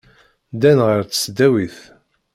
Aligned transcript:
Ddan 0.53 0.79
ɣer 0.87 0.99
tesdawit. 1.05 1.77